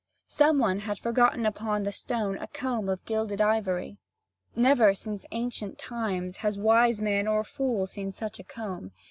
[0.29, 3.99] Some one had forgotten upon the stone a comb of gilded ivory.
[4.55, 8.93] Never since ancient times has wise man or fool seen such a comb.